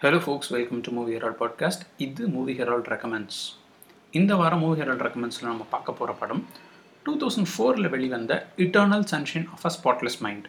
Hello 0.00 0.18
folks 0.18 0.50
welcome 0.52 0.80
to 0.80 0.90
Movie 0.92 1.12
Herald 1.14 1.38
podcast 1.40 1.82
இது 1.98 2.22
Movie 2.28 2.52
Herald 2.52 2.90
recommends 2.92 3.40
இந்த 4.12 4.32
வாரம் 4.36 4.60
movie 4.60 4.76
Herald 4.80 5.04
ரெக்கமெண்ட்ஸில் 5.06 5.48
நம்ம 5.48 5.66
பார்க்க 5.70 5.92
போகிற 5.92 6.14
படம் 6.20 6.42
டூ 7.06 7.14
தௌசண்ட் 7.16 7.50
ஃபோரில் 7.52 7.90
வெளிவந்த 7.90 8.34
Eternal 8.58 9.06
Sunshine 9.12 9.48
of 9.52 9.66
a 9.66 9.72
Spotless 9.78 10.18
Mind 10.20 10.46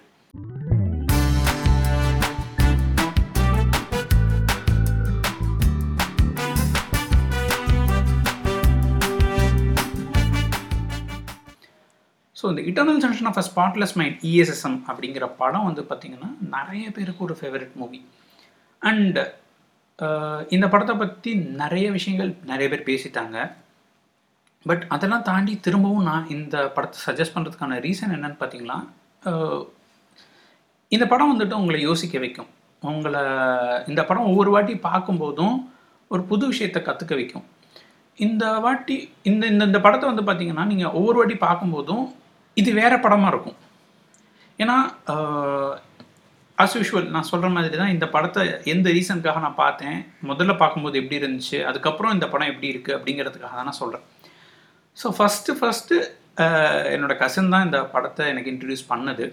so 12.36 12.50
இந்த 12.50 12.62
Eternal 12.62 13.02
Sunshine 13.02 13.28
of 13.28 13.40
a 13.40 13.46
Spotless 13.50 13.96
Mind 13.98 14.20
ESSM 14.26 14.78
அப்படிங்கிற 14.88 15.26
படம் 15.38 15.66
வந்து 15.66 15.84
பார்த்திங்கன்னா 15.90 16.30
நிறைய 16.50 16.86
பேருக்கு 16.92 17.24
ஒரு 17.24 17.36
ஃபேவரட் 17.40 17.74
மூவி 17.76 18.00
அண்ட் 18.82 19.18
uh, 20.00 20.40
இந்த 20.56 20.66
படத்தை 20.74 20.96
பற்றி 20.98 21.32
நிறைய 21.62 21.88
விஷயங்கள் 21.98 22.30
நிறைய 22.52 22.68
பேர் 22.72 22.90
பேசிட்டாங்க. 22.90 23.38
பட் 24.66 24.84
அதெல்லாம் 24.96 25.26
தாண்டி 25.30 25.54
திரும்பவும் 25.66 26.08
நான் 26.10 26.32
இந்த 26.36 26.56
படத்தை 26.76 27.00
சஜஸ்ட் 27.08 27.36
பண்ணுறதுக்கான 27.36 27.80
ரீசன் 27.88 28.16
என்னன்னு 28.16 28.40
பார்த்தீங்கன்னா 28.42 28.80
uh, 29.30 29.60
இந்த 30.92 31.06
படம் 31.08 31.32
வந்துட்டு 31.34 31.60
உங்களை 31.62 31.80
யோசிக்க 31.90 32.18
வைக்கும். 32.20 32.50
உங்களை 32.82 33.24
இந்த 33.92 34.02
படம் 34.10 34.30
ஒவ்வொரு 34.32 34.52
வாட்டி 34.56 34.76
பார்க்கும்போதும் 34.88 35.56
ஒரு 36.12 36.22
புது 36.30 36.46
விஷயத்தை 36.48 36.80
கற்றுக்க 36.84 37.14
வைக்கும். 37.16 37.46
இந்த 38.20 38.46
வாட்டி 38.66 38.96
இந்த 39.24 39.44
இந்த 39.54 39.64
இந்த 39.70 39.80
படத்தை 39.86 40.06
வந்து 40.12 40.24
பார்த்தீங்கன்னா 40.28 40.66
நீங்கள் 40.72 40.96
ஒவ்வொரு 41.00 41.18
வாட்டி 41.20 41.36
பார்க்கும்போதும் 41.48 42.06
இது 42.58 42.70
வேறு 42.80 42.98
படமாக 43.00 43.34
இருக்கும். 43.34 43.60
ஏன்னா 44.60 44.78
uh, 45.14 45.72
அஸ் 46.60 46.76
யூஷுவல் 46.78 47.10
நான் 47.10 47.28
சொல்கிற 47.30 47.50
மாதிரி 47.50 47.76
தான் 47.78 47.94
இந்த 47.94 48.06
படத்தை 48.08 48.42
எந்த 48.66 48.88
ரீசனுக்காக 48.90 49.40
நான் 49.40 49.62
பார்த்தேன் 49.62 50.00
முதல்ல 50.24 50.54
பார்க்கும்போது 50.58 51.00
எப்படி 51.02 51.20
இருந்துச்சு 51.22 51.58
அதுக்கப்புறம் 51.66 52.14
இந்த 52.14 52.28
படம் 52.30 52.52
எப்படி 52.52 52.72
இருக்குது 52.74 52.96
அப்படிங்கிறதுக்காக 52.98 53.54
தான் 53.56 53.70
நான் 53.70 53.82
சொல்கிறேன் 53.84 54.06
ஸோ 54.98 55.10
ஃபஸ்ட்டு 55.18 55.56
ஃபஸ்ட்டு 55.60 55.98
என்னோட 56.92 57.14
கசின் 57.18 57.54
தான் 57.54 57.66
இந்த 57.66 57.80
படத்தை 57.86 58.26
எனக்கு 58.28 58.52
இன்ட்ரடியூஸ் 58.54 58.90
பண்ணது. 58.90 59.26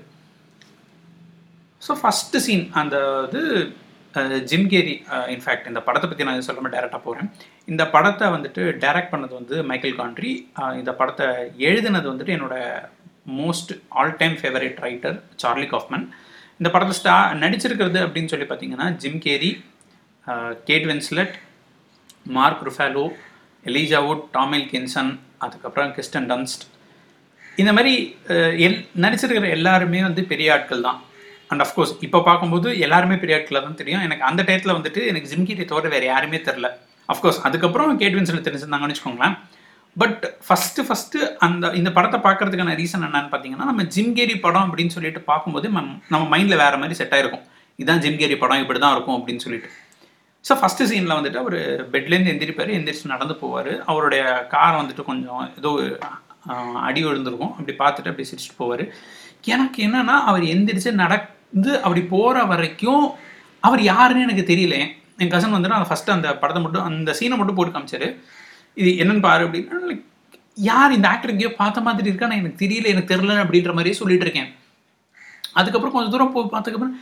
ஸோ 1.82 1.94
ஃபஸ்ட்டு 1.94 2.40
சீன் 2.40 2.64
அந்த 2.72 2.96
இது 3.26 3.42
ஜிம் 4.46 4.68
கேரி 4.68 4.94
இன்ஃபேக்ட் 5.28 5.66
இந்த 5.66 5.80
படத்தை 5.80 6.06
பற்றி 6.08 6.24
நான் 6.24 6.46
சொல்லாமல் 6.46 6.74
டேரெக்டாக 6.76 7.02
போகிறேன் 7.02 7.28
இந்த 7.68 7.82
படத்தை 7.86 8.26
வந்துட்டு 8.28 8.62
டைரக்ட் 8.82 9.12
பண்ணது 9.12 9.34
வந்து 9.34 9.56
மைக்கேல் 9.62 9.98
காண்ட்ரி 9.98 10.32
இந்த 10.76 10.92
படத்தை 10.92 11.26
எழுதினது 11.68 12.08
வந்துட்டு 12.12 12.36
என்னோட 12.36 12.56
most 13.40 13.72
all 13.90 14.16
time 14.16 14.36
favourite 14.40 14.80
writer 14.80 15.18
Charlie 15.36 15.68
Kaufman 15.68 16.06
இந்த 16.60 16.68
படத்தை 16.74 16.94
ஸ்டா 16.98 17.14
நடிச்சிருக்கிறது 17.42 17.98
அப்படின்னு 18.04 18.30
சொல்லி 18.32 18.46
பார்த்தீங்கன்னா 18.50 18.86
Jim 19.02 19.20
Carrey 19.26 19.50
Kate 20.68 20.86
Winslet 20.90 21.34
Mark 22.36 22.62
Ruffalo 22.68 23.04
Elijah 23.70 24.00
Wood 24.06 24.24
Tom Wilkinson 24.72 25.12
அதுக்கப்புறம் 25.44 25.90
கிறிஸ்டன் 25.96 26.28
டன்ஸ்ட். 26.30 26.64
இந்த 27.62 27.70
மாதிரி 27.76 27.92
எல் 28.66 28.78
நடிச்சிருக்கிற 29.04 29.50
எல்லாருமே 29.58 30.00
வந்து 30.08 30.22
பெரிய 30.32 30.54
ஆட்கள் 30.54 30.86
தான். 30.88 30.98
அண்ட் 31.50 31.62
அஃப்கோர்ஸ் 31.64 31.92
இப்போ 32.06 32.18
பார்க்கும்போது 32.28 32.68
எல்லாருமே 32.86 33.16
பெரிய 33.22 33.36
ஆட்களாக 33.38 33.62
தான் 33.66 33.78
தெரியும். 33.80 34.04
எனக்கு 34.06 34.24
அந்த 34.30 34.40
டயத்தில் 34.48 34.76
வந்துட்டு 34.76 35.02
எனக்கு 35.10 35.30
ஜிம்கிட்டை 35.32 35.66
தவிர 35.72 35.90
வேறு 35.94 36.06
யாருமே 36.12 36.40
தெரில 36.48 36.68
அஃப்கோர்ஸ் 37.12 37.40
அதுக்கப்புறம் 37.48 37.98
கேட் 38.02 38.16
வின்சன் 38.18 38.46
தெரிஞ்சிருந்தாங்கன்னு 38.48 38.94
வச்சுக்கோங்களேன். 38.94 39.36
பட் 39.98 40.36
ஃபஸ்ட்டு 40.48 40.88
ஃபஸ்ட்டு 40.88 41.36
அந்த 41.36 41.70
இந்த 41.70 41.92
படத்தை 41.92 42.20
பார்க்கறதுக்கான 42.20 42.74
ரீசன் 42.74 43.02
என்னன்னு 43.02 43.28
பார்த்தீங்கன்னா 43.34 43.56
நம்ம 43.56 43.82
ஜிம்கேரி 43.82 44.40
படம் 44.40 44.76
அப்படின்னு 44.76 44.88
சொல்லிட்டு 44.88 45.20
பார்க்கும்போது 45.20 45.68
நம்ம- 45.68 45.98
நம்ம 46.08 46.38
மைண்டில் 46.38 46.56
வேறு 46.56 46.76
மாதிரி 46.76 46.94
செட் 46.94 47.12
ஆயிருக்கும். 47.12 47.42
இதுதான் 47.76 48.10
ஜிம்கேரி 48.10 48.38
படம் 48.38 48.60
இப்படி 48.60 48.78
தான் 48.78 48.92
இருக்கும் 48.92 49.26
அப்படின்னு 49.26 49.38
சொல்லிட்டு. 49.38 49.70
ஸோ 50.48 50.52
ஃபஸ்ட்டு 50.52 50.92
சீனில் 50.92 51.14
வந்துட்டு 51.14 51.36
அவர் 51.36 51.90
பெட்லேருந்து 51.90 52.32
எந்திரிப்பார். 52.32 52.76
எந்திரிச்சு 52.78 53.06
நடந்து 53.06 53.34
போவார். 53.34 53.82
அவருடைய 53.86 54.46
கார் 54.46 54.84
வந்துட்டு 54.84 55.02
கொஞ்சம் 55.02 55.50
ஏதோ 55.58 55.98
அடி 56.74 57.04
விழுந்திருக்கும். 57.04 57.50
அப்படி 57.50 57.72
பார்த்துட்டு 57.72 58.08
அப்படி 58.08 58.28
சிரிச்சுட்டு 58.30 58.62
போவார். 58.62 58.90
எனக்கு 59.44 59.86
என்னன்னா 59.86 60.20
அவர் 60.24 60.42
எந்திரிச்சு 60.42 60.92
நடந்து 60.92 61.76
அப்படி 61.76 62.02
போகிற 62.02 62.44
வரைக்கும் 62.44 63.12
அவர் 63.60 63.82
யாருன்னு 63.82 64.22
எனக்கு 64.22 64.54
தெரியல. 64.54 64.86
என் 65.18 65.30
கசன் 65.30 65.54
வந்துட்டு 65.54 65.68
அந்த 65.68 65.86
ஃபஸ்ட்டு 65.88 66.10
அந்த 66.10 66.36
படத்தை 66.36 66.64
மட்டும் 66.64 66.84
அந்த 66.84 67.16
சீனை 67.20 67.36
மட்டும் 67.36 67.54
போட்டு 67.54 67.78
காமிச்சாரு. 67.78 68.20
இது 68.80 68.90
என்னன்னு 69.02 69.24
பாரு 69.28 69.44
அப்படின்னா. 69.46 69.96
யார் 70.68 70.96
இந்த 70.96 71.06
ஆக்டர் 71.12 71.32
எங்கேயோ 71.32 71.52
பார்த்த 71.62 71.86
மாதிரி 71.86 72.08
இருக்கா? 72.10 72.28
நான் 72.30 72.42
எனக்கு 72.42 72.62
தெரியல 72.64 72.90
எனக்கு 72.94 73.12
தெரியல 73.14 73.40
அப்படின்ற 73.44 73.72
மாதிரியே 73.76 73.96
சொல்லிட்டு 74.00 74.26
இருக்கேன். 74.26 74.50
அதுக்கப்புறம் 75.60 75.94
கொஞ்சம் 75.94 76.14
தூரம் 76.14 76.34
போய் 76.34 76.52
பார்த்ததுக்கப்புறம் 76.54 76.96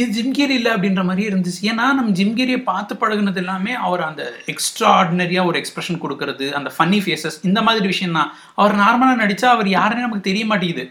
இது 0.00 0.06
ஜிம்கேரி 0.16 0.54
இல்லை 0.58 0.70
அப்படின்ற 0.74 1.02
மாதிரி 1.08 1.22
இருந்துச்சு. 1.30 1.60
ஏன்னா 1.70 1.84
நம்ம 1.98 2.12
ஜிம்கேரியை 2.20 2.60
பார்த்து 2.70 2.92
பழகுனது 3.02 3.40
எல்லாமே 3.42 3.72
அவர் 3.86 4.02
அந்த 4.08 4.22
எக்ஸ்ட்ரா 4.52 4.88
ஆர்டினரியாக 5.00 5.50
ஒரு 5.50 5.58
எக்ஸ்பிரஷன் 5.60 6.00
கொடுக்கறது 6.04 6.46
அந்த 6.58 6.70
ஃபன்னி 6.76 6.98
ஃபேஸஸ் 7.04 7.38
இந்த 7.48 7.62
மாதிரி 7.66 7.86
விஷயம் 7.92 8.16
தான் 8.18 8.30
அவர் 8.60 8.74
நார்மலாக 8.82 9.20
நடித்தா 9.22 9.48
அவர் 9.56 9.68
யாருன்னு 9.78 10.06
நமக்கு 10.06 10.28
தெரிய 10.30 10.46
மாட்டேங்குது. 10.52 10.84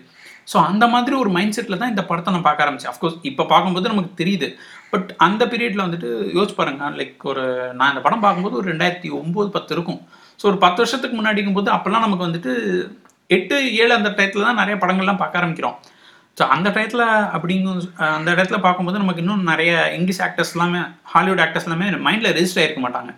ஸோ 0.52 0.58
அந்த 0.70 0.86
மாதிரி 0.94 1.16
ஒரு 1.22 1.30
மைண்ட் 1.36 1.56
செட்டில் 1.58 1.80
தான் 1.82 1.92
இந்த 1.94 2.04
படத்தை 2.10 2.34
நான் 2.36 2.48
பார்க்க 2.48 2.66
ஆரம்பிச்சேன். 2.66 2.92
அஃப்கோர்ஸ் 2.94 3.18
இப்போ 3.30 3.44
பார்க்கும்போது 3.54 3.92
நமக்கு 3.94 4.12
தெரியுது. 4.22 4.48
பட் 4.94 5.10
அந்த 5.28 5.44
பீரியடில் 5.52 5.86
வந்துட்டு 5.86 6.10
யோசிச்சு 6.36 6.58
பாருங்க. 6.60 6.90
லைக் 7.00 7.24
ஒரு 7.32 7.46
நான் 7.80 7.92
இந்த 7.94 8.04
படம் 8.08 8.24
பார்க்கும்போது 8.26 8.60
ஒரு 8.62 8.68
ரெண்டாயிரத்தி 8.74 9.12
ஒம்பது 9.22 9.50
பத்து 9.56 9.74
இருக்கும். 9.78 10.02
ஸோ 10.40 10.46
ஒரு 10.52 10.60
பத்து 10.66 10.82
வருஷத்துக்கு 10.84 11.18
முன்னாடிக்கும் 11.20 11.58
போது 11.58 11.70
அப்போல்லாம் 11.78 12.06
நமக்கு 12.06 12.28
வந்துட்டு 12.28 12.54
எட்டு 13.36 13.58
ஏழு 13.82 13.92
அந்த 13.98 14.10
டயத்தில் 14.18 14.48
தான் 14.48 14.62
நிறைய 14.62 14.78
படங்கள்லாம் 14.84 15.22
பார்க்க 15.24 15.42
ஆரம்பிக்கிறோம். 15.42 15.78
ஸோ 16.38 16.44
அந்த 16.56 16.68
டயத்தில் 16.76 17.06
அப்படிங்கும் 17.36 17.82
அந்த 18.18 18.30
இடத்துல 18.36 18.58
பார்க்கும்போது 18.66 19.02
நமக்கு 19.02 19.24
இன்னும் 19.24 19.50
நிறைய 19.52 19.72
இங்கிலீஷ் 19.98 20.24
ஆக்டர்ஸ் 20.28 20.54
எல்லாமே 20.56 20.80
ஹாலிவுட் 21.14 21.44
ஆக்டர்ஸ் 21.44 21.68
எல்லாமே 21.70 21.90
மைண்டில் 22.08 22.36
ரெஜிஸ்டர் 22.38 22.62
ஆகிருக்க 22.64 22.84
மாட்டாங்க. 22.86 23.12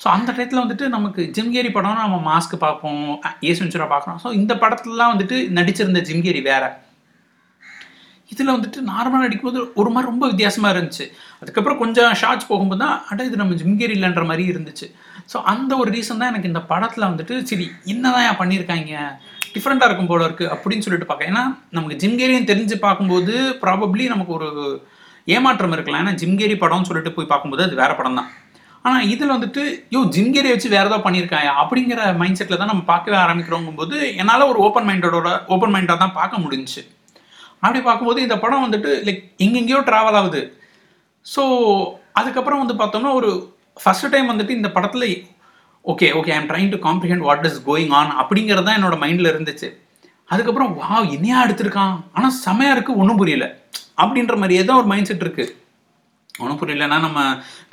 ஸோ 0.00 0.06
அந்த 0.14 0.30
டயத்தில் 0.36 0.62
வந்துட்டு 0.62 0.86
நமக்கு 0.94 1.22
ஜிம்கேரி 1.36 1.70
படம்னா 1.76 2.06
நம்ம 2.06 2.18
மாஸ்க் 2.30 2.56
பார்ப்போம் 2.64 3.04
ஏஸ் 3.50 3.62
பார்க்குறோம் 3.94 4.18
ஸோ 4.24 4.30
இந்த 4.40 4.54
படத்துலலாம் 4.64 5.12
வந்துட்டு 5.14 5.38
நடிச்சிருந்த 5.58 6.02
ஜிம்கேரி 6.08 6.42
வேற. 6.50 6.64
இதில் 8.32 8.52
வந்துட்டு 8.54 8.78
நார்மலாக 8.90 9.24
நடிக்கும்போது 9.24 9.60
ஒரு 9.80 9.90
மாதிரி 9.94 10.08
ரொம்ப 10.10 10.24
வித்தியாசமாக 10.30 10.72
இருந்துச்சு. 10.74 11.04
அதுக்கப்புறம் 11.42 11.78
கொஞ்சம் 11.82 12.14
ஷார்ட்ஸ் 12.20 12.48
போகும்போது 12.50 12.80
தான் 12.82 12.96
அட 13.10 13.18
இது 13.28 13.36
நம்ம 13.42 13.56
ஜிம்கேரி 13.60 13.94
இல்லைன்ற 13.96 14.22
மாதிரி 14.30 14.44
இருந்துச்சு. 14.52 14.86
ஸோ 15.32 15.36
அந்த 15.52 15.72
ஒரு 15.82 15.90
ரீசன் 15.96 16.20
தான் 16.22 16.30
எனக்கு 16.32 16.50
இந்த 16.52 16.62
படத்தில் 16.72 17.08
வந்துட்டு 17.10 17.36
சரி 17.50 17.66
என்னதான் 17.92 18.26
ஏன் 18.28 18.40
பண்ணியிருக்காங்க 18.40 19.02
டிஃப்ரெண்ட்டாக 19.54 19.88
இருக்கும் 19.88 20.10
போல 20.12 20.26
இருக்குது 20.28 20.50
அப்படின்னு 20.54 20.86
சொல்லிட்டு 20.86 21.08
பார்க்க. 21.10 21.30
ஏன்னா 21.32 21.44
நமக்கு 21.76 22.00
ஜிம்கேரியும் 22.02 22.50
தெரிஞ்சு 22.50 22.78
பார்க்கும்போது 22.86 23.36
ப்ராபப்ளி 23.62 24.06
நமக்கு 24.14 24.34
ஒரு 24.38 24.48
ஏமாற்றம் 25.36 25.76
இருக்கலாம். 25.76 26.02
ஏன்னா 26.04 26.16
ஜிம்கேரி 26.22 26.56
படம்னு 26.64 26.88
சொல்லிட்டு 26.90 27.14
போய் 27.14 27.30
பார்க்கும்போது 27.32 27.64
அது 27.68 27.80
வேறு 27.82 27.96
படம் 28.00 28.18
தான் 28.20 28.28
ஆனால் 28.86 29.06
இதில் 29.12 29.32
வந்துட்டு 29.34 29.62
யோ 29.94 30.00
ஜிங்கேரியை 30.14 30.52
வச்சு 30.54 30.68
வேற 30.74 30.84
ஏதோ 30.90 30.98
பண்ணியிருக்காயா? 31.04 31.52
அப்படிங்கிற 31.62 32.00
மைண்ட் 32.20 32.38
செட்டில் 32.40 32.60
தான் 32.60 32.70
நம்ம 32.72 32.84
பார்க்கவே 32.90 33.16
ஆரம்பிக்கிறோங்கும் 33.24 33.78
போது 33.80 33.96
என்னால் 34.20 34.50
ஒரு 34.52 34.58
ஓப்பன் 34.66 34.86
மைண்டடோட 34.88 35.30
ஓப்பன் 35.54 35.74
மைண்டாக 35.76 35.98
தான் 36.02 36.16
பார்க்க 36.18 36.42
முடிஞ்சுச்சு. 36.44 36.82
அப்படி 37.62 37.80
பார்க்கும்போது 37.88 38.20
இந்த 38.26 38.36
படம் 38.44 38.64
வந்துட்டு 38.66 38.90
லைக் 39.06 39.22
எங்கெங்கேயோ 39.46 39.80
ட்ராவல் 39.88 40.18
ஆகுது. 40.20 40.42
ஸோ 41.26 41.42
அதுக்கப்புறம் 42.20 42.62
வந்து 42.62 42.76
பார்த்தோம்னா 42.82 43.12
ஒரு 43.20 43.30
ஃபர்ஸ்ட் 43.82 44.12
டைம் 44.14 44.30
வந்துட்டு 44.32 44.58
இந்த 44.58 44.68
படத்தில் 44.76 45.08
okay 45.92 46.06
okay 46.18 46.30
I'm 46.36 46.48
trying 46.50 46.70
to 46.74 46.78
comprehend 46.86 47.24
what 47.26 47.44
is 47.48 47.58
going 47.68 47.92
on 47.98 48.12
அப்படிங்கிறது 48.22 48.66
தான் 48.68 48.78
என்னோட 48.78 48.96
மைண்டில் 49.02 49.32
இருந்துச்சு. 49.32 49.68
அதுக்கப்புறம் 50.32 50.72
வா 50.78 50.96
என்னையா 51.16 51.38
எடுத்திருக்கான்? 51.46 51.94
ஆனால் 52.16 52.34
செமையா 52.44 52.72
இருக்கு 52.76 52.92
ஒன்றும் 53.02 53.20
புரியல. 53.20 53.46
அப்படின்ற 54.02 54.34
மாதிரியே 54.42 54.62
தான் 54.68 54.80
ஒரு 54.80 54.88
மைண்ட் 54.92 55.08
செட் 55.10 55.24
இருக்குது 55.26 55.52
ஒன்றும் 56.42 56.60
புரியலன்னா 56.62 56.98
நம்ம 57.06 57.20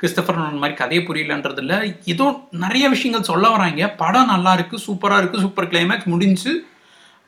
கிறிஸ்டபர் 0.00 0.38
நோலன் 0.38 0.62
மாதிரி 0.62 0.76
கதையை 0.80 1.02
புரியலன்றது 1.08 1.62
இல்லை. 1.64 1.78
ஏதோ 2.12 2.26
நிறைய 2.64 2.84
விஷயங்கள் 2.94 3.28
சொல்ல 3.30 3.48
வராங்க. 3.54 3.88
படம் 4.02 4.32
நல்லா 4.34 4.52
இருக்குது 4.58 4.84
சூப்பராக 4.86 5.20
இருக்குது 5.22 5.44
சூப்பர் 5.46 5.70
கிளைமேக்ஸ் 5.72 6.10
முடிஞ்சு. 6.14 6.52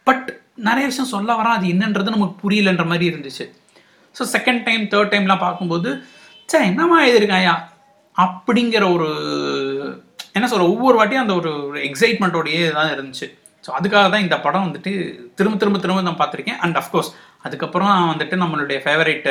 பட் 0.09 0.27
நிறைய 0.69 0.85
விஷயம் 0.91 1.13
சொல்ல 1.15 1.31
வரான் 1.41 1.57
அது 1.59 1.73
என்னன்றது 1.75 2.15
நமக்கு 2.17 2.37
புரியலன்ற 2.45 2.85
மாதிரி 2.93 3.07
இருந்துச்சு. 3.13 3.45
ஸோ 4.17 4.25
செகண்ட் 4.35 4.63
டைம் 4.67 4.85
தேர்ட் 4.93 5.13
டைம்லாம் 5.15 5.45
பார்க்கும்போது 5.47 5.91
சே 6.51 6.59
என்னம்மா 6.71 6.99
எழுதியிருக்காயா? 7.07 7.55
அப்படிங்கிற 8.25 8.85
ஒரு 8.97 9.09
என்ன 10.37 10.47
சொல்கிற 10.51 10.69
ஒவ்வொரு 10.75 10.97
வாட்டியும் 10.99 11.25
அந்த 11.25 11.35
ஒரு 11.41 11.51
எக்ஸைட்மெண்ட்டோடையே 11.89 12.63
தான் 12.79 12.93
இருந்துச்சு. 12.95 13.27
ஸோ 13.65 13.71
அதுக்காக 13.79 14.07
தான் 14.13 14.25
இந்த 14.25 14.37
படம் 14.47 14.67
வந்துட்டு 14.67 14.93
திரும்ப 15.39 15.57
திரும்ப 15.61 15.79
திரும்ப 15.85 16.07
நான் 16.09 16.21
பார்த்துருக்கேன். 16.21 16.61
அண்ட் 16.65 16.79
அஃப்கோர்ஸ் 16.81 17.11
அதுக்கப்புறம் 17.47 17.95
வந்துட்டு 18.13 18.37
நம்மளுடைய 18.43 18.79
ஃபேவரட் 18.85 19.27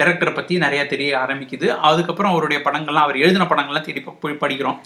டேரக்டரை 0.00 0.32
பற்றி 0.36 0.54
நிறையா 0.64 0.84
தெரிய 0.92 1.10
ஆரம்பிக்குது. 1.24 1.66
அதுக்கப்புறம் 1.88 2.32
அவருடைய 2.34 2.58
படங்கள்லாம் 2.66 3.06
அவர் 3.06 3.22
எழுதின 3.24 3.46
படங்கள்லாம் 3.52 3.86
தேடி 3.88 4.02
போய் 4.24 4.42
படிக்கிறோம். 4.44 4.78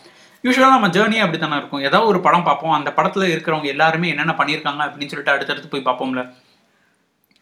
யூஸ்வலாக 0.45 0.75
நம்ம 0.77 0.89
ஜேர்னி 0.97 1.19
அப்படி 1.25 1.39
தானே 1.45 1.57
இருக்கும். 1.61 1.85
ஏதாவது 1.89 2.11
ஒரு 2.13 2.19
படம் 2.27 2.47
பார்ப்போம். 2.49 2.75
அந்த 2.79 2.91
படத்தில் 2.97 3.33
இருக்கிறவங்க 3.35 3.69
எல்லாருமே 3.75 4.11
என்னென்ன 4.15 4.35
பண்ணியிருக்காங்க 4.41 4.83
அப்படின்னு 4.87 5.13
சொல்லிட்டு 5.13 5.35
அடுத்தடுத்து 5.35 5.73
போய் 5.75 5.87
பார்ப்போம்ல. 5.89 6.23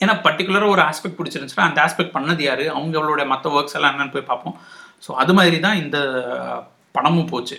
ஏன்னா 0.01 0.15
பர்டிகுலராக 0.27 0.75
ஒரு 0.75 0.83
ஆஸ்பெக்ட் 0.91 1.19
பிடிச்சிருந்துச்சுன்னா 1.19 1.67
அந்த 1.71 1.79
ஆஸ்பெக்ட் 1.87 2.15
பண்ணது 2.17 2.43
யார்? 2.47 2.65
அவங்களோட 2.77 3.25
மற்ற 3.33 3.51
ஒர்க்ஸ் 3.57 3.77
எல்லாம் 3.79 3.93
என்னென்னு 3.95 4.15
போய் 4.17 4.31
பார்ப்போம். 4.31 4.57
ஸோ 5.07 5.13
அது 5.23 5.33
மாதிரி 5.39 5.59
தான் 5.67 5.81
இந்த 5.83 5.99
படமும் 6.97 7.31
போச்சு. 7.33 7.57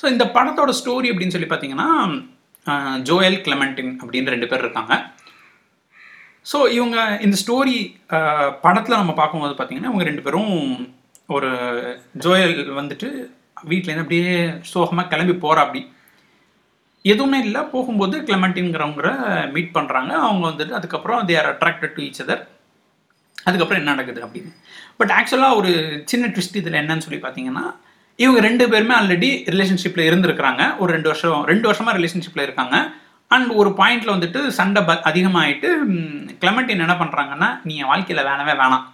ஸோ 0.00 0.06
இந்த 0.14 0.24
படத்தோட 0.36 0.72
ஸ்டோரி 0.80 1.08
அப்படின்னு 1.12 1.34
சொல்லி 1.36 1.50
பார்த்தீங்கன்னா 1.50 1.88
ஜோயல் 3.08 3.38
கிளமெண்டின் 3.46 3.92
அப்படின்னு 4.02 4.32
ரெண்டு 4.34 4.48
பேர் 4.50 4.64
இருக்காங்க. 4.64 4.94
ஸோ 6.46 6.58
இவங்க 6.76 6.96
இந்த 7.26 7.36
ஸ்டோரி 7.42 7.76
படத்தில் 8.64 9.00
நம்ம 9.00 9.14
பார்க்கும்போது 9.20 9.54
பார்த்தீங்கன்னா 9.56 9.90
இவங்க 9.90 10.06
ரெண்டு 10.10 10.24
பேரும் 10.26 10.52
ஒரு 11.36 11.50
ஜோயல் 12.24 12.56
வந்துட்டு 12.80 13.08
வீட்டிலேருந்து 13.70 14.04
அப்படியே 14.04 14.30
சோகமாக 14.72 15.10
கிளம்பி 15.10 15.34
போகிறா 15.44 15.62
அப்படி. 15.64 15.80
எதுவுமே 17.04 17.38
இல்லை. 17.46 17.60
போகும்போது 17.74 18.16
கிளமெண்டின்கிறவங்கள 18.28 19.10
மீட் 19.54 19.76
பண்ணுறாங்க 19.76 20.12
அவங்க 20.24 20.44
வந்துட்டு 20.50 20.78
அதுக்கப்புறம் 20.78 21.20
they 21.28 21.36
are 21.40 21.50
attracted 21.52 21.94
to 21.96 22.02
each 22.06 22.22
other 22.24 22.42
அதுக்கப்புறம் 23.48 23.80
என்ன 23.82 23.92
நடக்குது 23.94 24.20
அப்படின்னு. 24.24 24.50
பட் 24.98 25.12
ஆக்சுவலாக 25.18 25.58
ஒரு 25.60 25.70
சின்ன 26.10 26.24
ட்விஸ்ட் 26.34 26.58
இதில் 26.60 26.80
என்னன்னு 26.82 27.06
சொல்லி 27.06 27.20
பார்த்தீங்கன்னா 27.26 27.64
இவங்க 28.24 28.40
ரெண்டு 28.48 28.64
பேருமே 28.72 28.94
ஆல்ரெடி 29.00 29.30
ரிலேஷன்ஷிப்பில் 29.54 30.08
இருந்திருக்கிறாங்க. 30.08 30.62
ஒரு 30.82 30.90
ரெண்டு 30.96 31.08
வருஷம் 31.12 31.38
ரெண்டு 31.52 31.66
வருஷமாக 31.70 31.96
ரிலேஷன்ஷிப்பில் 31.98 32.46
இருக்காங்க. 32.46 32.76
அண்ட் 33.34 33.50
ஒரு 33.60 33.70
பாயிண்ட்ல 33.80 34.10
வந்துட்டு 34.14 34.40
சண்டை 34.58 34.80
ப 34.88 34.92
அதிகமாகிட்டு 35.10 35.68
கிளமெண்டின் 36.42 36.84
என்ன 36.84 36.94
பண்ணுறாங்கன்னா 37.00 37.48
நீ 37.66 37.74
என் 37.82 37.90
வாழ்க்கையில் 37.90 38.26
வேணவே 38.28 38.54
வேணாம். 38.62 38.86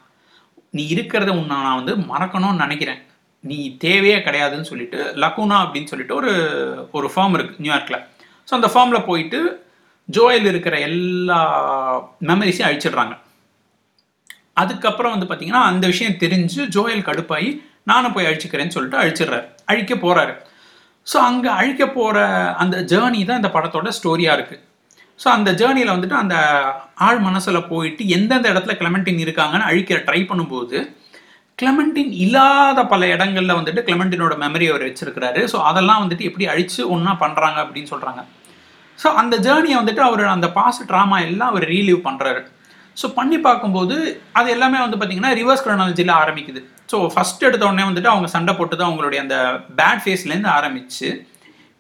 நீ 0.76 0.82
இருக்கிறத 0.94 1.30
உன்னை 1.40 1.56
நான் 1.66 1.78
வந்து 1.80 1.92
மறக்கணும்னு 2.10 2.64
நினைக்கிறேன். 2.64 3.00
நீ 3.50 3.58
தேவையே 3.84 4.18
கிடையாதுன்னு 4.26 4.70
சொல்லிட்டு 4.70 4.98
லக்குனா 5.22 5.56
அப்படின்னு 5.64 5.90
சொல்லிட்டு 5.92 6.14
ஒரு 6.20 6.32
ஒரு 6.98 7.08
ஃபார்ம் 7.12 7.36
இருக்குது 7.36 7.62
நியூயார்க்கில் 7.64 8.02
ஸோ 8.48 8.52
அந்த 8.58 8.68
ஃபார்மில் 8.72 9.06
போயிட்டு 9.08 9.40
ஜோயில் 10.08 10.48
இருக்கிற 10.50 10.74
எல்லா 10.88 11.38
மெமரிஸையும் 12.30 12.68
அழிச்சிடுறாங்க. 12.68 13.14
அதுக்கப்புறம் 14.62 15.14
வந்து 15.14 15.26
பார்த்தீங்கன்னா 15.30 15.62
அந்த 15.70 15.84
விஷயம் 15.92 16.20
தெரிஞ்சு 16.24 16.60
ஜோயல் 16.76 17.06
கடுப்பாகி 17.08 17.50
நானும் 17.90 18.14
போய் 18.14 18.28
அழிச்சுக்கிறேன்னு 18.28 18.74
சொல்லிட்டு 18.76 19.00
அழிச்சிடுறாரு. 19.02 19.46
அழிக்க 19.70 19.94
போகிறாரு 20.04 20.34
ஸோ 21.06 21.16
அங்கே 21.18 21.48
அழிக்க 21.48 21.86
போகிற 21.86 22.18
அந்த 22.58 22.76
ஜேர்னி 22.82 23.24
தான் 23.24 23.36
இந்த 23.36 23.50
படத்தோட 23.54 23.88
ஸ்டோரியாக 23.88 24.36
இருக்குது 24.38 24.62
ஸோ 25.20 25.28
அந்த 25.28 25.52
ஜேர்னியில் 25.52 25.94
வந்துட்டு 25.96 26.16
அந்த 26.16 26.36
ஆள் 26.98 27.18
மனசில் 27.18 27.68
போயிட்டு 27.68 28.08
எந்தெந்த 28.08 28.52
இடத்துல 28.52 28.74
கிளமெண்டின் 28.76 29.18
இருக்காங்கன்னு 29.18 29.64
அழிக்க 29.64 29.94
ட்ரை 29.94 30.20
பண்ணும்போது 30.30 30.78
கிளமெண்டின் 31.58 32.12
இல்லாத 32.12 32.84
பல 32.84 33.06
இடங்களில் 33.06 33.54
வந்துட்டு 33.54 33.82
கிளமெண்டினோட 33.82 34.34
மெமரி 34.36 34.70
அவர் 34.70 34.82
வச்சிருக்கிறாரு. 34.82 35.42
ஸோ 35.44 35.56
அதெல்லாம் 35.60 36.02
வந்துட்டு 36.02 36.24
எப்படி 36.24 36.46
அழித்து 36.46 36.90
ஒன்றா 36.90 37.12
பண்ணுறாங்க 37.20 37.58
அப்படின்னு 37.64 37.90
சொல்கிறாங்க 37.90 38.22
ஸோ 38.98 39.08
அந்த 39.14 39.36
ஜேர்னியை 39.36 39.76
வந்துட்டு 39.78 40.00
அவர் 40.00 40.24
அந்த 40.26 40.48
பாஸ் 40.50 40.86
ட்ராமா 40.88 41.18
எல்லாம் 41.20 41.48
அவர் 41.48 41.64
ரீலீவ் 41.64 42.00
பண்ணுறாரு 42.04 42.42
ஸோ 43.00 43.06
பண்ணி 43.18 43.38
பார்க்கும்போது 43.46 43.96
அது 44.38 44.48
எல்லாமே 44.56 44.78
வந்து 44.84 44.96
பார்த்தீங்கன்னா 44.98 45.32
ரிவர்ஸ் 45.40 45.64
க்ரோனாலஜியில் 45.64 46.12
ஆரம்பிக்குது. 46.22 46.60
ஸோ 46.90 46.96
ஃபஸ்ட் 47.14 47.46
எடுத்த 47.48 47.64
உடனே 47.68 47.84
வந்துட்டு 47.88 48.12
அவங்க 48.12 48.28
சண்டை 48.34 48.52
போட்டு 48.58 48.74
தான் 48.76 48.88
அவங்களுடைய 48.90 49.20
அந்த 49.24 49.36
பேட் 49.78 50.02
ஃபேஸ்லேருந்து 50.04 50.50
ஆரம்பிச்சு 50.58 51.08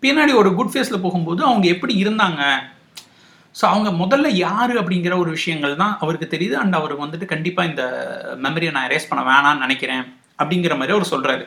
பின்னாடி 0.02 0.32
ஒரு 0.40 0.50
குட் 0.58 0.72
ஃபேஸில் 0.72 1.04
போகும்போது 1.04 1.40
அவங்க 1.50 1.66
எப்படி 1.74 1.94
இருந்தாங்க? 2.04 2.42
ஸோ 3.56 3.64
அவங்க 3.72 3.90
முதல்ல 4.02 4.30
யார் 4.46 4.72
அப்படிங்கிற 4.80 5.14
ஒரு 5.22 5.30
விஷயங்கள் 5.36 5.80
தான் 5.82 5.94
அவருக்கு 6.04 6.26
தெரியுது. 6.34 6.56
அண்ட் 6.62 6.78
அவருக்கு 6.78 7.04
வந்துட்டு 7.04 7.32
கண்டிப்பாக 7.32 7.70
இந்த 7.70 7.84
மெமரியை 8.46 8.72
நான் 8.76 8.88
எரேஸ் 8.88 9.08
பண்ண 9.10 9.22
வேணாம்னு 9.30 9.64
நினைக்கிறேன் 9.66 10.04
அப்படிங்கிற 10.40 10.74
மாதிரி 10.80 10.94
அவர் 10.96 11.12
சொல்கிறாரு 11.14 11.46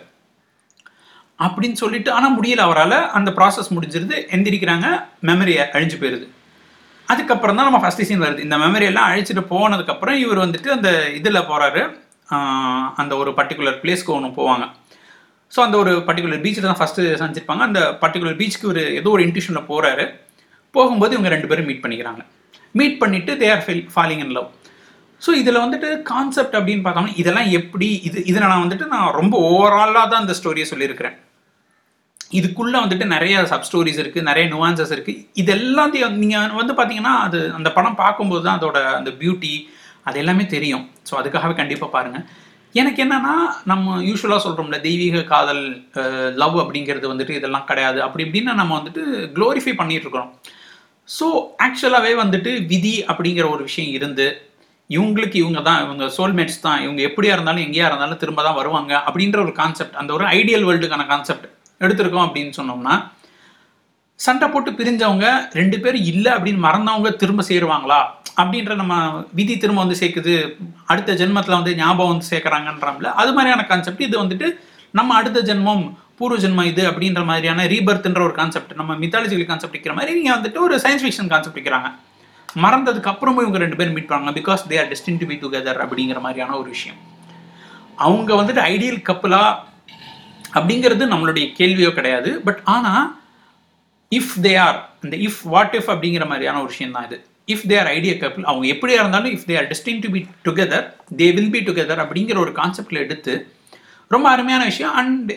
அப்படின்னு 1.45 1.77
சொல்லிட்டு 1.83 2.10
ஆனால் 2.18 2.36
முடியல 2.38 2.63
அவரால். 2.68 2.98
அந்த 3.18 3.30
ப்ராசஸ் 3.38 3.74
முடிஞ்சிருது. 3.75 4.16
எந்திரிக்கிறாங்க 4.36 4.88
மெமரி 5.30 5.54
அழிஞ்சு 5.75 6.00
போயிடுது 6.01 6.27
அதுக்கப்புறம் 7.12 7.58
தான் 7.58 7.68
நம்ம 7.70 7.80
ஃபஸ்ட் 7.84 8.04
சீன் 8.10 8.24
வருது. 8.26 8.46
இந்த 8.48 8.56
மெமரி 8.64 8.86
எல்லாம் 8.92 9.08
அழிச்சிட்டு 9.10 9.44
போனதுக்கப்புறம் 9.54 10.18
இவர் 10.24 10.44
வந்துட்டு 10.46 10.70
அந்த 10.78 10.90
இதில் 11.20 11.48
போகிறாரு 11.52 11.82
அந்த 13.02 13.14
ஒரு 13.22 13.32
பர்டிகுலர் 13.40 13.80
பிளேஸ்க்கு 13.84 14.16
ஒன்று 14.18 14.38
போவாங்க. 14.40 14.66
ஸோ 15.54 15.60
அந்த 15.66 15.76
ஒரு 15.84 15.92
பர்டிகுலர் 16.08 16.44
பீச்சில் 16.44 16.70
தான் 16.72 16.82
ஃபஸ்ட்டு 16.82 17.04
சந்திச்சிருப்பாங்க. 17.22 17.64
அந்த 17.70 17.82
பர்டிகுலர் 18.02 18.38
பீச்சுக்கு 18.42 18.68
ஒரு 18.74 18.84
ஏதோ 19.00 19.12
ஒரு 19.16 19.24
இன்ட்யூஷனில் 19.28 19.68
போகிறாரு 19.72 20.06
போகும்போது 20.76 21.16
இவங்க 21.16 21.30
ரெண்டு 21.36 21.50
பேரும் 21.52 21.70
மீட் 21.70 21.84
பண்ணிக்கிறாங்க. 21.86 22.22
மீட் 22.80 23.00
பண்ணிவிட்டு 23.04 23.34
they 23.42 23.48
are 23.54 23.64
fill 23.68 23.86
falling 23.94 24.22
in 24.26 24.36
love 24.38 24.50
so 25.22 25.30
இதில் 25.42 25.64
வந்துட்டு 25.64 25.88
கான்செப்ட் 26.12 26.58
அப்படின்னு 26.60 26.84
பார்த்தோம்னா 26.84 27.16
இதெல்லாம் 27.22 27.50
எப்படி 27.60 27.88
இது 28.10 28.20
இதில் 28.30 28.50
நான் 28.52 28.64
வந்துட்டு 28.66 28.86
நான் 28.94 29.16
ரொம்ப 29.20 29.36
ஓவராலாக 29.50 30.06
தான் 30.12 30.24
அந்த 30.24 30.36
ஸ்டோரியை 30.40 30.68
சொல்லியிருக்கிறேன். 30.70 31.16
இதுக்குள்ளே 32.31 32.78
வந்துட்டு 32.84 33.06
நிறைய 33.14 33.36
சப் 33.52 33.66
ஸ்டோரிஸ் 33.68 34.02
இருக்குது 34.02 34.28
நிறைய 34.30 34.46
நுவான்சஸ் 34.54 34.94
இருக்குது 34.96 35.24
இது 35.42 35.52
எல்லாத்தையும் 35.58 36.20
நீங்கள் 36.24 36.60
வந்து 36.62 36.74
பார்த்தீங்கன்னா 36.80 37.14
அது 37.26 37.40
அந்த 37.58 37.70
படம் 37.78 38.00
பார்க்கும்போது 38.04 38.44
தான் 38.48 38.60
அதோட 38.60 38.80
அந்த 39.00 39.12
பியூட்டி 39.22 39.54
அது 40.08 40.20
எல்லாமே 40.24 40.46
தெரியும். 40.56 40.86
ஸோ 41.08 41.16
அதுக்காகவே 41.22 41.56
கண்டிப்பாக 41.62 41.92
பாருங்கள் 41.96 42.26
எனக்கு 42.76 43.00
என்னன்னா 43.06 43.36
நம்ம 43.72 43.96
யூஸ்வலாக 44.08 44.42
சொல்கிறோம்ல 44.46 44.78
தெய்வீக 44.88 45.24
காதல் 45.31 45.64
லவ் 46.42 46.58
அப்படிங்கிறது 46.64 47.08
வந்துட்டு 47.12 47.38
இதெல்லாம் 47.40 47.68
கிடையாது. 47.70 48.00
அப்படி 48.06 48.26
இப்படின்னு 48.26 48.60
நம்ம 48.62 48.74
வந்துட்டு 48.80 49.04
க்ளோரிஃபை 49.38 49.74
பண்ணிகிட்ருக்குறோம் 49.80 50.30
இருக்கிறோம். 50.31 50.58
ஸோ 51.10 51.28
ஆக்சுவலாகவே 51.66 52.14
வந்துட்டு 52.24 52.52
விதி 52.72 52.96
அப்படிங்கிற 53.12 53.46
ஒரு 53.56 53.64
விஷயம் 53.70 53.94
இருந்து 53.98 54.28
இவங்களுக்கு 54.90 55.38
இவங்க 55.44 55.60
தான் 55.68 55.81
இவங்க 55.86 56.06
சோல்மேட்ஸ் 56.18 56.64
தான் 56.68 56.80
இவங்க 56.86 57.02
எப்படியா 57.10 57.34
இருந்தாலும் 57.36 57.66
எங்கேயா 57.66 57.88
இருந்தாலும் 57.90 58.22
திரும்ப 58.24 58.44
தான் 58.48 58.60
வருவாங்க 58.60 58.94
அப்படின்ற 59.08 59.40
ஒரு 59.46 59.54
கான்செப்ட் 59.62 59.98
அந்த 60.02 60.12
ஒரு 60.18 60.26
ஐடியல் 60.38 60.68
வேர்ல்டுக்கான 60.68 61.06
கான்செப்ட் 61.12 61.48
எடுத்திருக்கோம் 61.86 62.26
அப்படின்னு 62.28 62.54
சொன்னோம்னா 62.60 62.96
சண்டை 64.20 64.48
போட்டு 64.54 64.72
பிரிஞ்சவங்க 64.78 65.28
ரெண்டு 65.60 65.78
பேரும் 65.84 66.08
இல்லை 66.12 66.31
அப்படின்னு 66.36 66.62
மறந்தவங்க 66.66 67.10
திரும்ப 67.22 67.44
சேருவாங்களா? 67.50 68.00
அப்படின்ற 68.40 68.74
நம்ம 68.81 68.96
விதி 69.38 69.56
திரும்ப 69.58 69.80
வந்து 69.84 70.00
சேர்க்குது. 70.02 70.34
அடுத்த 70.92 71.16
ஜென்மத்தில் 71.22 71.58
வந்து 71.60 71.74
ஞாபகம் 71.81 72.12
வந்து 72.14 72.30
சேர்க்குறாங்கன்றாமல 72.31 73.12
அது 73.22 73.31
மாதிரியான 73.38 73.66
கான்செப்ட் 73.72 74.04
இது 74.08 74.16
வந்துட்டு 74.24 74.48
நம்ம 75.00 75.16
அடுத்த 75.20 75.40
ஜென்மம் 75.50 75.84
பூர்வ 76.20 76.38
ஜென்மம் 76.44 76.70
இது 76.72 76.84
அப்படின்ற 76.90 77.22
மாதிரியான 77.30 77.66
ரீபர்த்ன்ற 77.74 78.22
ஒரு 78.28 78.36
கான்செப்ட் 78.40 78.72
நம்ம 78.80 78.96
மித்தாலஜிக்கல் 79.04 79.50
கான்செப்ட் 79.52 79.76
வைக்கிற 79.78 79.94
மாதிரி 80.00 80.14
நீங்கள் 80.20 80.36
வந்துட்டு 80.38 80.60
ஒரு 80.68 80.76
சயின்ஸ் 80.84 81.06
ஃபிக்ஷன் 81.06 81.31
கான்செப்ட் 81.34 81.60
வைக்கிறாங்க. 81.60 81.90
மறந்ததுக்கு 82.64 83.12
அப்புறமும் 83.12 83.44
இவங்க 83.46 83.60
ரெண்டு 83.64 83.78
பேரும் 83.80 83.96
மீட் 83.98 84.10
பண்ணாங்க 84.12 84.34
because 84.40 84.62
they 84.70 84.78
are 84.81 84.92
destined 84.92 85.20
to 85.22 85.28
be 85.31 85.38
together 85.44 85.80
அப்படிங்கிற 85.86 86.20
மாதிரியான 86.26 86.56
ஒரு 86.62 86.70
விஷயம். 86.76 87.00
அவங்க 88.08 88.31
வந்துட்டு 88.42 88.64
ஐடியல் 88.74 89.02
கப்பலாக 89.10 89.50
அப்படிங்கிறது 90.57 91.04
நம்மளுடைய 91.13 91.46
கேள்வியோ 91.60 91.90
கிடையாது. 91.98 92.31
பட் 92.48 92.62
ஆனால் 92.75 93.06
இஃப் 94.12 94.36
தே 94.46 94.54
ஆர் 94.66 94.78
இந்த 95.06 95.16
இஃப் 95.28 95.42
வாட் 95.54 95.75
இஃப் 95.80 95.90
அப்படிங்கிற 95.94 96.25
மாதிரியான 96.31 96.60
ஒரு 96.63 96.72
விஷயம் 96.74 96.96
தான் 96.98 97.07
இது. 97.10 97.18
If 97.54 97.66
they 97.69 97.75
are 97.81 97.90
idea 97.98 98.13
couple 98.24 98.48
அவங்க 98.50 98.66
எப்படியா 98.74 99.00
இருந்தாலும் 99.04 99.34
if 99.36 99.48
they 99.50 99.56
are 99.60 99.69
destined 99.72 100.01
to 100.06 100.10
be 100.16 100.22
together 100.48 100.86
they 101.22 101.28
will 101.38 101.54
be 101.56 101.62
together 101.69 102.01
அப்படிங்கிற 102.04 102.38
ஒரு 102.46 102.54
கான்செப்டில் 102.60 103.04
எடுத்து 103.06 103.34
ரொம்ப 104.16 104.28
அருமையான 104.30 104.63
விஷயம். 104.72 104.94
அண்ட் 105.01 105.31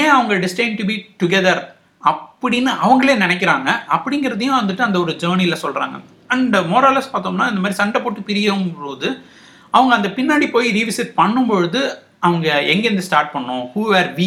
ஏன் 0.00 0.12
அவங்க 0.16 0.34
டெஸ்டைன் 0.44 0.76
டு 0.78 0.84
பி 0.90 0.96
டுகெதர் 1.22 1.62
அப்படின்னு 2.10 2.70
அவங்களே 2.84 3.14
நினைக்கிறாங்க. 3.24 3.68
அப்படிங்கிறதையும் 3.96 4.58
வந்துட்டு 4.60 4.86
அந்த 4.86 4.98
ஒரு 5.00 5.12
ஜேர்னியில் 5.22 5.62
சொல்கிறாங்க 5.64 5.98
அண்ட் 6.34 6.56
மோரலஸ் 6.72 7.12
பார்த்தோம்னா 7.12 7.46
இந்த 7.52 7.62
மாதிரி 7.62 7.80
சண்டை 7.82 7.98
போட்டு 8.00 8.20
பிரியும் 8.28 8.64
போது 8.78 9.08
அவங்க 9.76 9.92
அந்த 9.94 10.08
பின்னாடி 10.16 10.46
போய் 10.54 10.68
ரீவிசிட் 10.78 11.12
பண்ணும்பொழுது 11.20 11.80
அவங்க 12.26 12.48
எங்கேருந்து 12.72 13.06
ஸ்டார்ட் 13.08 13.32
பண்ணோம்? 13.34 13.62
ஹூ 13.74 13.82
ஆர் 13.98 14.10
வி 14.14 14.26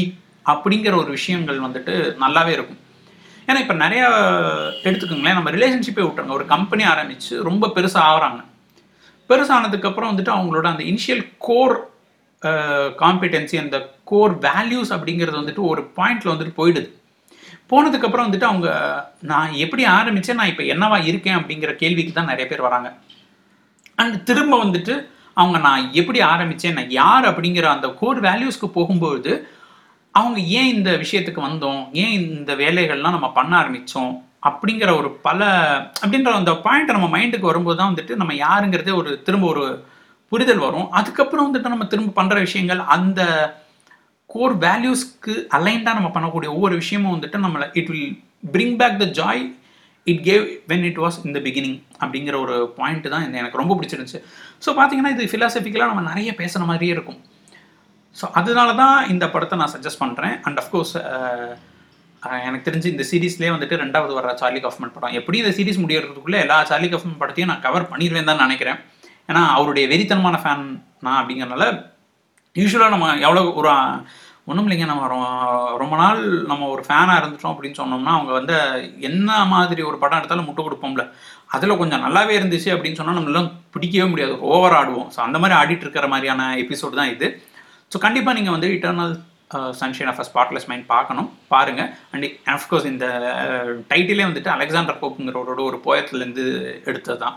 அப்படிங்கிற 0.51 0.93
ஒரு 1.01 1.09
விஷயங்கள் 1.17 1.59
வந்துட்டு 1.65 1.93
நல்லாவே 2.23 2.51
இருக்கும். 2.57 2.81
ஏன்னா 3.49 3.59
இப்போ 3.63 3.75
நிறையா 3.81 4.07
எடுத்துக்கோங்களேன் 4.87 5.37
நம்ம 5.39 5.51
ரிலேஷன்ஷிப்பே 5.57 6.03
விட்டுருங்க. 6.05 6.35
ஒரு 6.39 6.45
கம்பெனி 6.53 6.83
ஆரம்பித்து 6.91 7.43
ரொம்ப 7.49 7.67
பெருசாக 7.75 8.09
ஆகுறாங்க. 8.09 8.41
பெருசானதுக்கப்புறம் 9.29 10.11
வந்துட்டு 10.11 10.35
அவங்களோட 10.35 10.67
அந்த 10.73 10.83
இனிஷியல் 10.91 11.23
கோர் 11.47 11.75
காம்பிடென்சி 13.01 13.57
அந்த 13.61 13.77
கோர் 14.11 14.33
வேல்யூஸ் 14.39 14.91
அப்படிங்கிறது 14.95 15.37
வந்துட்டு 15.41 15.63
ஒரு 15.71 15.81
பாயிண்டில் 15.97 16.31
வந்துட்டு 16.33 16.57
போயிடுது. 16.59 16.89
போனதுக்கப்புறம் 17.71 18.25
வந்துட்டு 18.27 18.47
அவங்க 18.49 18.69
நான் 19.31 19.51
எப்படி 19.63 19.83
ஆரம்பித்தேன் 19.97 20.39
நான் 20.39 20.51
இப்போ 20.51 20.63
என்னவா 20.73 20.97
இருக்கேன்? 21.09 21.37
அப்படிங்கிற 21.39 21.71
கேள்விக்கு 21.81 22.11
தான் 22.13 22.31
நிறைய 22.31 22.45
பேர் 22.49 22.67
வராங்க. 22.67 22.89
அண்ட் 24.01 24.15
திரும்ப 24.29 24.55
வந்துட்டு 24.63 24.93
அவங்க 25.41 25.57
நான் 25.67 25.85
எப்படி 26.01 26.19
ஆரம்பித்தேன் 26.33 26.77
நான் 26.79 26.95
யார்? 27.01 27.25
அப்படிங்கிற 27.31 27.65
அந்த 27.75 27.87
கோர் 28.01 28.19
வேல்யூஸ்க்கு 28.27 28.67
போகும்பொழுது 28.77 29.33
அவங்க 30.19 30.39
ஏன் 30.59 30.71
இந்த 30.75 30.89
விஷயத்துக்கு 31.03 31.41
வந்தோம்? 31.47 31.81
ஏன் 32.03 32.13
இந்த 32.19 32.51
வேலைகள்லாம் 32.61 33.15
நம்ம 33.15 33.29
பண்ண 33.37 33.53
ஆரம்பித்தோம் 33.61 34.13
அப்படிங்கிற 34.49 34.89
ஒரு 34.99 35.09
பல 35.27 35.41
அப்படின்ற 36.03 36.31
அந்த 36.39 36.53
பாயிண்ட் 36.65 36.95
நம்ம 36.95 37.07
மைண்டுக்கு 37.15 37.49
வரும்போது 37.51 37.77
தான் 37.79 37.91
வந்துட்டு 37.91 38.19
நம்ம 38.21 38.33
யாருங்கிறதே 38.45 38.93
ஒரு 39.01 39.11
திரும்ப 39.27 39.47
ஒரு 39.53 39.65
புரிதல் 40.31 40.65
வரும். 40.65 40.87
அதுக்கப்புறம் 40.99 41.47
வந்துட்டு 41.47 41.73
நம்ம 41.73 41.87
திரும்ப 41.91 42.15
பண்ணுற 42.19 42.37
விஷயங்கள் 42.47 42.81
அந்த 42.95 43.21
கோர் 44.33 44.55
வேல்யூஸ்க்கு 44.65 45.33
அலைன்டாக 45.57 45.97
நம்ம 45.97 46.09
பண்ணக்கூடிய 46.15 46.49
ஒவ்வொரு 46.55 46.75
விஷயமும் 46.81 47.13
வந்துட்டு 47.15 47.43
நம்மளை 47.45 47.67
it 47.79 47.91
will 47.93 48.15
bring 48.55 48.75
back 48.81 48.97
the 49.03 49.07
joy 49.19 49.43
it 50.11 50.23
gave 50.29 50.43
when 50.71 50.85
it 50.89 50.99
was 51.03 51.19
இந்த 51.27 51.39
பிகினிங் 51.45 51.77
அப்படிங்கிற 52.01 52.35
ஒரு 52.45 52.55
பாயிண்ட் 52.79 53.07
தான் 53.13 53.23
எனக்கு 53.41 53.61
ரொம்ப 53.61 53.75
பிடிச்சிருந்துச்சு. 53.77 54.21
ஸோ 54.65 54.71
பார்த்தீங்கன்னா 54.79 55.13
இது 55.15 55.31
ஃபிலாசபிக்கலாக 55.31 55.91
நம்ம 55.93 56.03
நிறைய 56.11 56.31
பேசுகிற 56.41 56.65
மாதிரியே 56.71 56.93
இருக்கும். 56.97 57.21
ஸோ 58.19 58.25
அதனால 58.39 58.69
தான் 58.81 58.97
இந்த 59.13 59.25
படத்தை 59.33 59.55
நான் 59.61 59.73
சஜஸ்ட் 59.75 60.01
பண்ணுறேன் 60.03 60.35
அண்ட் 60.47 60.59
அஃப்கோர்ஸ் 60.63 60.93
எனக்கு 62.45 62.67
தெரிஞ்சு 62.67 62.91
இந்த 62.93 63.03
சீரீஸ்லேயே 63.09 63.53
வந்துட்டு 63.53 63.79
ரெண்டாவது 63.81 64.13
வர 64.17 64.27
சார்லி 64.41 64.61
கஃப்மன் 64.65 64.93
படம். 64.93 65.15
எப்படி 65.19 65.37
இந்த 65.41 65.51
சீரீஸ் 65.57 65.81
முடியறதுக்குள்ளே 65.81 66.39
எல்லா 66.45 66.57
சார்லி 66.69 66.87
கஃப்மன் 66.93 67.19
படத்தையும் 67.21 67.51
நான் 67.51 67.65
கவர் 67.65 67.89
பண்ணிடுவேன் 67.91 68.29
தான் 68.29 68.43
நினைக்கிறேன். 68.45 68.79
ஏன்னா 69.29 69.41
அவருடைய 69.57 69.85
வெறித்தனமான 69.91 70.37
ஃபேன் 70.43 70.63
நான் 71.05 71.19
அப்படிங்கிறனால 71.19 71.65
யூஸ்வலாக 72.55 72.93
நம்ம 72.93 73.07
எவ்வளோ 73.25 73.41
ஒரு 73.59 73.69
ஒன்றும் 74.49 74.65
இல்லைங்க. 74.67 74.87
நம்ம 74.89 75.05
ரொம்ப 75.81 75.95
நாள் 76.01 76.19
நம்ம 76.49 76.67
ஒரு 76.73 76.83
ஃபேனாக 76.87 77.19
இருந்துட்டோம் 77.21 77.53
அப்படின்னு 77.53 77.79
சொன்னோம்னா 77.79 78.11
அவங்க 78.17 78.31
வந்து 78.39 78.55
என்ன 79.09 79.37
மாதிரி 79.53 79.81
ஒரு 79.89 79.97
படம் 80.03 80.19
எடுத்தாலும் 80.19 80.47
முட்டை 80.49 80.63
கொடுப்போம்ல. 80.65 81.03
அதில் 81.55 81.79
கொஞ்சம் 81.81 82.03
நல்லாவே 82.05 82.33
இருந்துச்சு 82.39 82.69
அப்படின்னு 82.75 82.99
சொன்னால் 82.99 83.17
நம்மளாம் 83.19 83.51
பிடிக்கவே 83.75 84.07
முடியாது. 84.11 84.35
ஓவர் 84.53 84.75
ஆடுவோம். 84.79 85.09
ஸோ 85.15 85.19
அந்த 85.27 85.39
மாதிரி 85.43 85.57
ஆடிட்டு 85.61 85.85
இருக்கிற 85.85 86.07
மாதிரியான 86.13 86.49
எபிசோடு 86.63 86.99
தான் 87.01 87.13
இது. 87.15 87.29
ஸோ 87.91 87.97
கண்டிப்பாக 87.99 88.35
நீங்கள் 88.37 88.55
வந்து 88.55 88.69
eternal 88.75 89.13
sunshine 89.79 90.09
of 90.11 90.19
a 90.19 90.25
spotless 90.29 90.67
mind 90.67 90.85
பார்க்கணும் 90.87 91.27
பாருங்கள் 91.47 91.89
அண்ட் 92.11 92.25
அஃப்கோர்ஸ் 92.53 92.87
இந்த 92.91 93.05
uh, 93.41 93.73
டைட்டிலே 93.91 94.25
வந்துட்டு 94.27 94.51
அலெக்சாண்டர் 94.53 95.01
போப்புங்கிறவரோட 95.01 95.61
ஒரு 95.63 95.77
போயத்துலேருந்து 95.85 96.45
எடுத்தது 96.85 97.19
தான் 97.19 97.35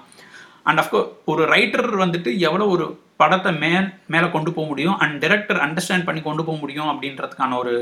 அண்ட் 0.65 0.81
அஃப்கோர்ஸ் 0.83 1.11
ஒரு 1.25 1.43
ரைட்டர் 1.53 1.91
வந்துட்டு 1.97 2.31
எவ்வளோ 2.41 2.67
ஒரு 2.69 2.87
படத்தை 3.17 3.53
மேல் 3.57 3.87
மேலே 4.07 4.27
கொண்டு 4.29 4.51
போக 4.51 4.67
முடியும் 4.67 4.97
அண்ட் 4.97 5.17
டைரக்டர் 5.23 5.61
அண்டர்ஸ்டாண்ட் 5.65 6.07
பண்ணி 6.09 6.21
கொண்டு 6.23 6.43
போக 6.45 6.59
முடியும் 6.59 6.91
அப்படின்றதுக்கான 6.91 7.57
ஒரு 7.57 7.75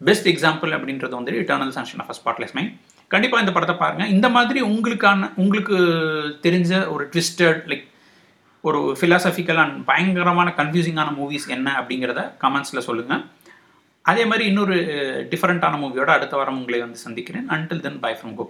பெஸ்ட் 0.00 0.28
எக்ஸாம்பிள் 0.28 0.72
அப்படின்றது 0.76 1.14
வந்து 1.14 1.34
Eternal 1.40 1.74
Sunshine 1.76 2.02
of 2.02 2.14
Spotless 2.18 2.54
Mind 2.54 2.72
கண்டிப்பாக 3.10 3.42
இந்த 3.44 3.52
படத்தை 3.52 3.76
பாருங்கள் 3.76 4.10
இந்த 4.10 4.28
மாதிரி 4.28 4.60
உங்களுக்கான 4.68 5.28
உங்களுக்கு 5.36 5.76
தெரிஞ்ச 6.42 6.72
ஒரு 6.88 7.04
ட்விஸ்டட் 7.12 7.60
லைக் 7.70 7.84
ஒரு 8.66 8.80
ஃபிலாசபிக்கல் 9.00 9.58
அண்ட் 9.62 9.76
பயங்கரமான 9.90 10.48
கன்ஃபியூசிங்கான 10.60 11.10
மூவிஸ் 11.18 11.48
என்ன 11.56 11.68
அப்படிங்கிறத 11.80 12.20
கமெண்ட்ஸில் 12.44 12.86
சொல்லுங்கள் 12.88 13.22
அதே 14.10 14.24
மாதிரி 14.30 14.44
இன்னொரு 14.50 14.76
டிஃப்ரெண்ட்டான 15.32 15.78
மூவியோட 15.82 16.10
அடுத்த 16.16 16.34
வாரம் 16.38 16.58
உங்களை 16.60 16.78
வந்து 16.84 16.98
சந்திக்கிறேன். 17.04 17.46
Until 17.54 17.84
then 17.86 18.00
bye 18.04 18.12
from 18.18 18.34
go 18.38 18.44